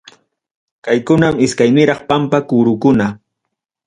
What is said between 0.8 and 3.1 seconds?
Kaykunam iskayniraq pampa kurukuna.